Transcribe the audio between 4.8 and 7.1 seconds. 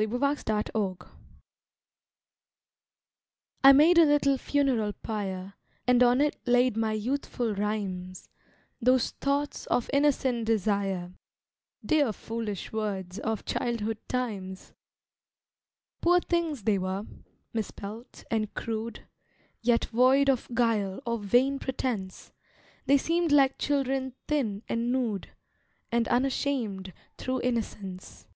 pyre, And on it laid my